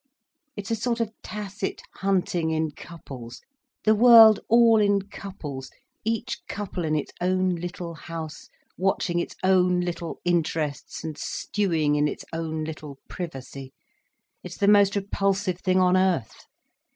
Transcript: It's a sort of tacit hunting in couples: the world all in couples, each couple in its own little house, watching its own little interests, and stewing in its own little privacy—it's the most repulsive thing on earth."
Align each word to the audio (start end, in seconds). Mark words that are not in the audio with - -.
It's 0.55 0.71
a 0.71 0.75
sort 0.75 0.99
of 0.99 1.13
tacit 1.21 1.83
hunting 1.97 2.49
in 2.49 2.71
couples: 2.71 3.39
the 3.83 3.93
world 3.93 4.39
all 4.49 4.81
in 4.81 5.03
couples, 5.03 5.69
each 6.03 6.39
couple 6.47 6.83
in 6.85 6.95
its 6.95 7.11
own 7.21 7.53
little 7.53 7.93
house, 7.93 8.49
watching 8.79 9.19
its 9.19 9.35
own 9.43 9.79
little 9.81 10.19
interests, 10.25 11.03
and 11.03 11.15
stewing 11.19 11.93
in 11.93 12.07
its 12.07 12.25
own 12.33 12.63
little 12.63 12.97
privacy—it's 13.09 14.57
the 14.57 14.67
most 14.67 14.95
repulsive 14.95 15.59
thing 15.59 15.77
on 15.79 15.95
earth." 15.95 16.45